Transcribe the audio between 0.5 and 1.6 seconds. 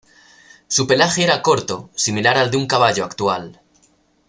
Su pelaje era